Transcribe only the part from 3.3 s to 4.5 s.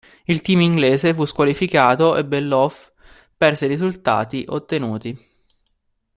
perse i risultati